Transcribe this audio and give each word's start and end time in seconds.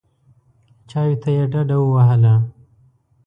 چایو 0.89 1.19
ته 1.21 1.29
یې 1.35 1.43
ډډه 1.51 1.77
ووهله. 1.79 2.33